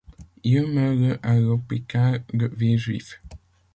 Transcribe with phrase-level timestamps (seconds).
[0.43, 3.21] Il meurt le à l'hôpital de Villejuif.